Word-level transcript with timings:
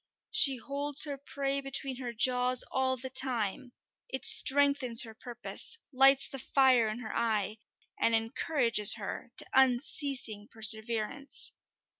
She 0.31 0.57
holds 0.57 1.03
her 1.03 1.15
prey 1.15 1.61
between 1.61 1.97
her 1.97 2.11
jaws 2.11 2.63
all 2.71 2.97
the 2.97 3.11
time; 3.11 3.71
it 4.09 4.25
strengthens 4.25 5.03
her 5.03 5.13
purpose, 5.13 5.77
lights 5.93 6.27
the 6.27 6.39
fire 6.39 6.87
in 6.89 6.97
her 7.01 7.15
eye, 7.15 7.59
and 7.99 8.15
encourages 8.15 8.95
her 8.95 9.31
to 9.37 9.45
unceasing 9.53 10.47
perseverance. 10.49 11.51